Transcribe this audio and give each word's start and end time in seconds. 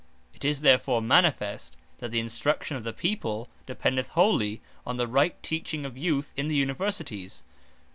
It 0.33 0.43
is 0.43 0.61
therefore 0.61 0.99
manifest, 1.03 1.77
that 1.99 2.09
the 2.09 2.19
Instruction 2.19 2.75
of 2.75 2.83
the 2.83 2.91
people, 2.91 3.47
dependeth 3.67 4.09
wholly, 4.09 4.59
on 4.83 4.97
the 4.97 5.05
right 5.07 5.37
teaching 5.43 5.85
of 5.85 5.95
Youth 5.95 6.33
in 6.35 6.47
the 6.47 6.55
Universities. 6.55 7.43